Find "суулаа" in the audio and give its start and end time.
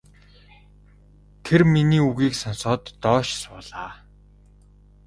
3.41-3.91